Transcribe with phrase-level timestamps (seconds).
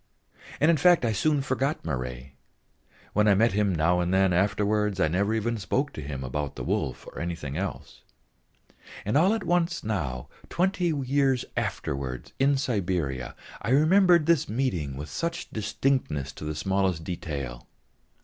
[0.59, 2.33] And in fact I soon forgot Marey.
[3.13, 6.55] When I met him now and then afterwards, I never even spoke to him about
[6.55, 8.01] the wolf or anything else;
[9.05, 15.07] and all at once now, twenty years afterwards in Siberia, I remembered this meeting with
[15.09, 17.67] such distinctness to the smallest detail.